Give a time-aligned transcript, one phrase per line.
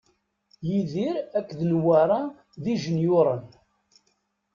[0.67, 2.19] Yidir akked Newwara
[2.61, 3.45] d ijenyuren.